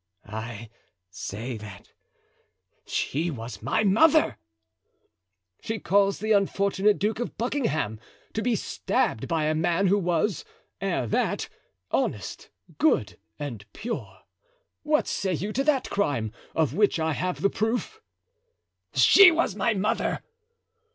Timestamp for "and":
13.37-13.63